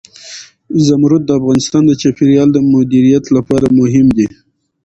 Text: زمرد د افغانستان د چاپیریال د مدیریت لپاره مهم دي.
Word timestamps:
زمرد 0.85 1.23
د 1.25 1.29
افغانستان 1.39 1.83
د 1.87 1.91
چاپیریال 2.01 2.49
د 2.53 2.57
مدیریت 2.73 3.25
لپاره 3.35 3.65
مهم 3.79 4.07
دي. 4.17 4.27